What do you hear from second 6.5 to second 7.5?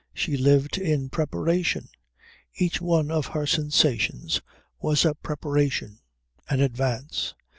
advance.